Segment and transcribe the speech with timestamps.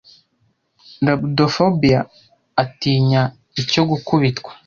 [1.05, 1.99] Rabudophobia
[2.63, 3.21] atinya
[3.61, 4.51] icyo Gukubitwa